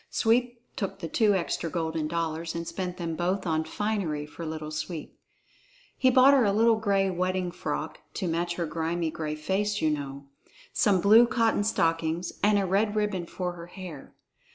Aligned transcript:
Sweep 0.09 0.59
took 0.75 0.97
the 0.97 1.07
two 1.07 1.35
extra 1.35 1.69
golden 1.69 2.07
dollars 2.07 2.55
and 2.55 2.67
spent 2.67 2.97
them 2.97 3.15
both 3.15 3.45
on 3.45 3.63
finery 3.63 4.25
for 4.25 4.47
Little 4.47 4.71
Sweep. 4.71 5.15
He 5.95 6.09
bought 6.09 6.33
her 6.33 6.43
a 6.43 6.51
little 6.51 6.77
gray 6.77 7.11
wedding 7.11 7.51
frock 7.51 7.99
(to 8.15 8.27
match 8.27 8.55
her 8.55 8.65
grimy, 8.65 9.11
gray 9.11 9.35
face, 9.35 9.79
you 9.79 9.91
know), 9.91 10.25
some 10.73 11.01
blue 11.01 11.27
cotton 11.27 11.63
stockings, 11.63 12.33
and 12.41 12.57
a 12.57 12.65
red 12.65 12.95
ribbon 12.95 13.27
for 13.27 13.51
her 13.53 13.67
hair. 13.67 14.15